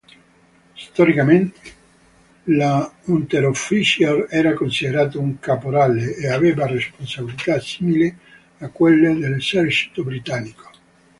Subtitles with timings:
[0.73, 1.59] Storicamente,
[2.45, 8.11] l'Unteroffizier era considerato un caporale e aveva responsabilità simili
[8.57, 10.71] a quelle dell'esercito britannico.